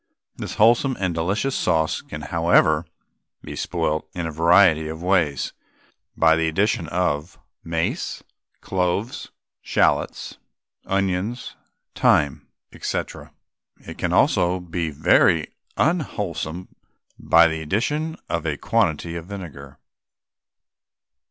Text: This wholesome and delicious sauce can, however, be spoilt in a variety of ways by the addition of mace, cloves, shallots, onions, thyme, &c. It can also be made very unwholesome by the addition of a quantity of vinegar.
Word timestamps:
This 0.35 0.55
wholesome 0.55 0.97
and 0.99 1.13
delicious 1.13 1.55
sauce 1.55 2.01
can, 2.01 2.21
however, 2.21 2.85
be 3.43 3.55
spoilt 3.55 4.09
in 4.15 4.25
a 4.25 4.31
variety 4.31 4.87
of 4.87 5.03
ways 5.03 5.53
by 6.17 6.35
the 6.35 6.47
addition 6.47 6.87
of 6.87 7.37
mace, 7.63 8.23
cloves, 8.61 9.29
shallots, 9.61 10.39
onions, 10.87 11.55
thyme, 11.93 12.47
&c. 12.81 12.97
It 13.85 13.99
can 13.99 14.11
also 14.11 14.59
be 14.59 14.87
made 14.87 14.95
very 14.95 15.53
unwholesome 15.77 16.69
by 17.19 17.47
the 17.47 17.61
addition 17.61 18.17
of 18.27 18.43
a 18.47 18.57
quantity 18.57 19.15
of 19.15 19.27
vinegar. 19.27 19.77